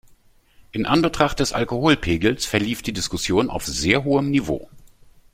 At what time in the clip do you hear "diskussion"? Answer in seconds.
2.91-3.51